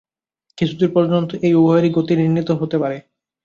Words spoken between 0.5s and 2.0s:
কিছুদূর পর্যন্ত এই উভয়েরই